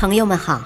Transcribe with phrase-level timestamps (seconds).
[0.00, 0.62] 朋友们好，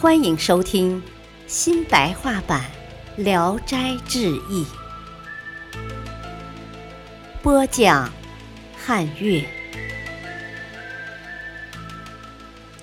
[0.00, 1.02] 欢迎收听
[1.48, 2.70] 新白话版
[3.20, 4.64] 《聊斋志异》，
[7.42, 8.08] 播讲
[8.76, 9.44] 汉乐，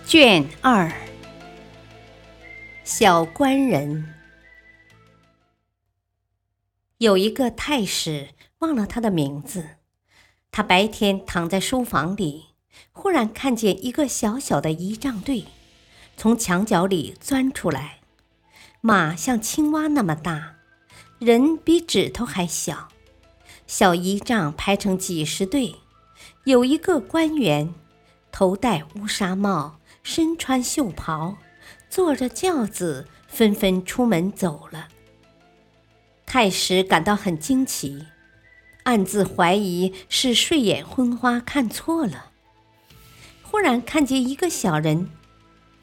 [0.06, 0.92] 卷二，
[2.84, 4.14] 小官人。
[6.98, 9.66] 有一个太史，忘了他的名字。
[10.52, 12.55] 他白天躺在书房里。
[12.92, 15.46] 忽然看见一个小小的仪仗队
[16.18, 18.00] 从墙角里钻出来，
[18.82, 20.56] 马像青蛙那么大，
[21.20, 22.90] 人比指头还小。
[23.68, 25.76] 小仪仗排成几十队，
[26.44, 27.74] 有一个官员，
[28.32, 31.38] 头戴乌纱帽，身穿绣袍，
[31.90, 34.90] 坐着轿子，纷纷出门走了。
[36.26, 38.06] 太史感到很惊奇，
[38.84, 42.32] 暗自怀疑是睡眼昏花看错了。
[43.56, 45.10] 忽然看见一个小人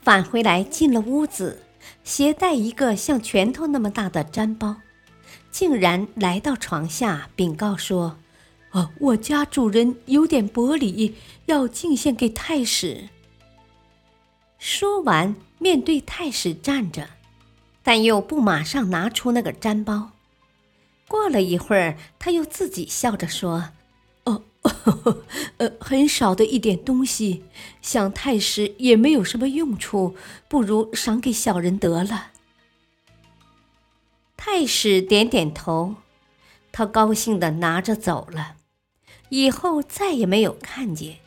[0.02, 1.62] 返回来，进了屋子，
[2.04, 4.76] 携带一个像拳头那么大的毡包，
[5.50, 8.18] 竟然来到床下禀告说
[8.72, 11.14] ：“哦，我家主人有点薄礼，
[11.46, 13.08] 要敬献给太史。”
[14.60, 17.08] 说完，面对太史站着，
[17.82, 20.10] 但又不马上拿出那个毡包。
[21.08, 23.70] 过了一会儿，他又自己笑着说。
[25.58, 27.44] 呃， 很少的一点东西，
[27.80, 30.16] 想太师也没有什么用处，
[30.48, 32.30] 不如赏给小人得了。
[34.36, 35.96] 太史点点头，
[36.70, 38.56] 他高兴的拿着走了，
[39.30, 41.18] 以后再也没有看见。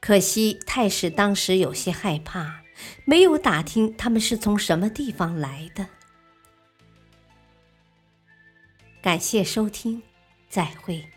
[0.00, 2.62] 可惜太史当时有些害怕，
[3.04, 5.86] 没有打听他们是从什么地方来的。
[9.00, 10.02] 感谢收听，
[10.48, 11.13] 再会。